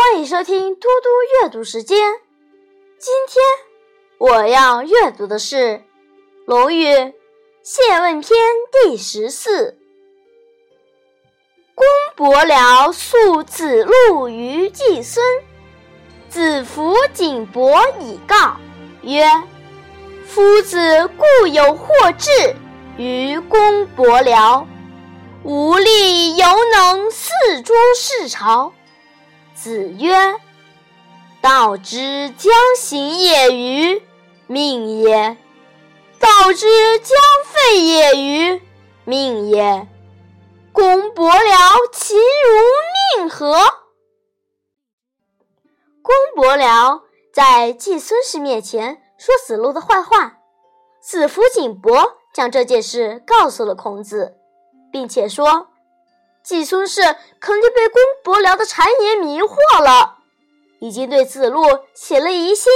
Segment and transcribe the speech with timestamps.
[0.00, 1.98] 欢迎收听嘟嘟阅读时间。
[3.00, 3.42] 今天
[4.18, 5.56] 我要阅读的是
[6.46, 6.86] 《论语·
[7.64, 8.30] 谢问篇》
[8.70, 9.76] 第十四。
[11.74, 11.84] 公
[12.14, 15.20] 伯僚诉子路于季孙，
[16.28, 18.56] 子服景伯以告
[19.02, 19.26] 曰
[20.28, 22.30] ：“夫子固有惑志
[22.98, 24.64] 于公伯僚，
[25.42, 27.32] 无力犹能四
[27.64, 28.72] 诸事朝。”
[29.68, 30.40] 子曰
[31.42, 34.02] ：“道之将行也于？
[34.46, 35.36] 命也。
[36.18, 38.62] 道之将废也于？
[39.04, 39.86] 命也。
[40.72, 43.58] 公伯僚其如命何？”
[46.00, 50.38] 公伯僚在季孙氏面前说子路的坏话，
[51.02, 54.38] 子服景伯将这件事告诉了孔子，
[54.90, 55.68] 并且说。
[56.48, 57.02] 季孙氏
[57.40, 60.16] 肯定被公伯僚的谗言迷惑了，
[60.78, 62.72] 已经对子路起了疑心。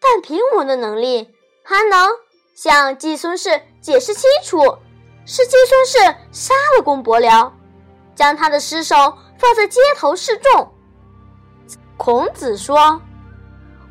[0.00, 2.08] 但凭我的能力，还能
[2.54, 4.78] 向季孙氏解释清楚，
[5.26, 5.98] 是季孙氏
[6.32, 7.52] 杀了公伯僚，
[8.14, 8.96] 将他的尸首
[9.36, 10.72] 放在街头示众。
[11.98, 13.02] 孔子说：“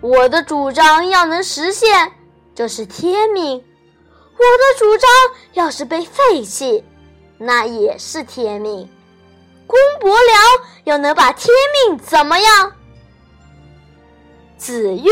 [0.02, 2.12] 我的主张要能实现，
[2.56, 5.08] 这是天命；我的主张
[5.54, 6.84] 要是被废弃。”
[7.44, 8.88] 那也是天命，
[9.66, 11.52] 公伯僚又能把天
[11.88, 12.76] 命怎么样？
[14.60, 15.10] 子曰：“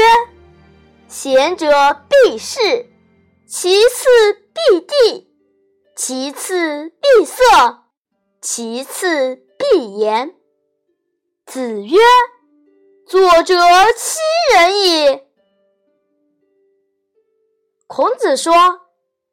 [1.10, 1.68] 贤者
[2.08, 2.86] 必士，
[3.48, 4.08] 其次
[4.54, 5.34] 必地，
[5.96, 7.44] 其次必色，
[8.42, 10.36] 其次必言。”
[11.48, 11.98] 子曰
[13.10, 13.56] ：“作者
[13.98, 14.20] 欺
[14.54, 15.28] 人也。”
[17.88, 18.54] 孔子说。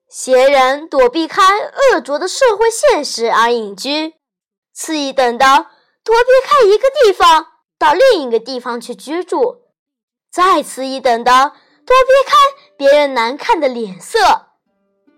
[0.08, 4.14] 闲人躲避开恶浊的社会现实而隐居，
[4.72, 5.66] 次一等的
[6.04, 7.46] 躲避开一个地方
[7.78, 9.62] 到另一个地方去居住，
[10.30, 11.52] 再次一等的
[11.84, 12.36] 躲避开
[12.76, 14.46] 别人难看的脸色，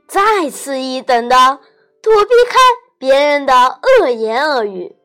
[0.09, 1.61] 再次一等的
[2.03, 2.59] 躲避开
[2.99, 4.97] 别人的恶言恶语。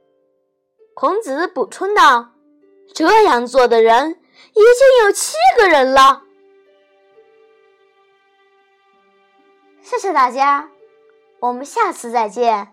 [0.95, 2.31] 孔子补充道
[2.95, 6.22] ：“这样做的人已经有七个人了。”
[9.93, 10.69] 谢谢大家，
[11.39, 12.72] 我们下次再见。